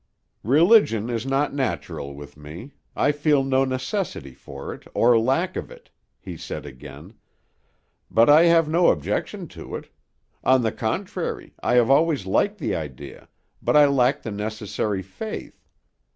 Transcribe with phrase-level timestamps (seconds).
[0.43, 5.69] "Religion is not natural with me: I feel no necessity for it or lack of
[5.69, 7.13] it," he said again.
[8.09, 9.89] "But I have no objection to it;
[10.43, 13.29] on the contrary, I have always liked the idea,
[13.61, 15.63] but I lack the necessary faith.